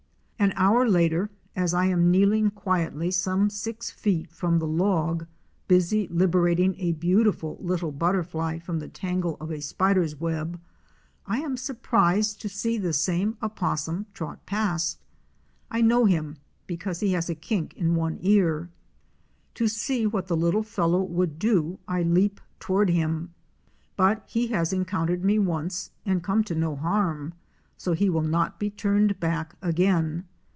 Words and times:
An 0.41 0.53
hour 0.55 0.89
later 0.89 1.29
as 1.55 1.71
I 1.71 1.85
am 1.85 2.09
kneeling 2.09 2.49
quietly 2.49 3.11
some 3.11 3.47
six 3.51 3.91
feet 3.91 4.31
from 4.31 4.57
the 4.57 4.65
log, 4.67 5.27
busy 5.67 6.07
liberating 6.07 6.73
a 6.79 6.93
beautiful 6.93 7.59
little 7.61 7.91
butterfly 7.91 8.57
from 8.57 8.79
the 8.79 8.87
tangle 8.87 9.37
of 9.39 9.51
a 9.51 9.61
spider's 9.61 10.19
web, 10.19 10.59
I 11.27 11.41
am 11.41 11.57
surprised 11.57 12.41
to 12.41 12.49
see 12.49 12.79
the 12.79 12.91
same 12.91 13.37
opossum 13.43 14.07
trot 14.15 14.43
past. 14.47 14.97
JI 15.71 15.83
know 15.83 16.05
him 16.05 16.37
because 16.65 17.01
he 17.01 17.11
has 17.11 17.29
a 17.29 17.35
kink 17.35 17.75
in 17.75 17.93
one 17.93 18.17
ear. 18.21 18.71
To 19.53 19.67
see 19.67 20.07
what 20.07 20.25
the 20.25 20.35
little 20.37 20.63
fellow 20.63 21.03
would 21.03 21.37
do 21.37 21.77
I 21.87 22.01
leap 22.01 22.41
toward 22.59 22.89
him, 22.89 23.31
but 23.95 24.23
he 24.25 24.47
has 24.47 24.73
encountered 24.73 25.23
me 25.23 25.37
once 25.37 25.91
and 26.03 26.23
come 26.23 26.43
to 26.45 26.55
no 26.55 26.75
harm, 26.75 27.35
so 27.77 27.93
he 27.93 28.09
will 28.09 28.23
not 28.23 28.59
be 28.59 28.71
turned 28.71 29.19
back 29.19 29.55
again. 29.61 30.25